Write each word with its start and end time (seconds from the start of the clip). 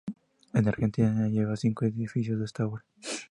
En 0.55 0.65
Argentina 0.67 1.27
lleva 1.27 1.51
ya 1.53 1.57
cinco 1.57 1.85
ediciones 1.85 2.39
de 2.39 2.45
esta 2.45 2.65
obra. 2.65 2.83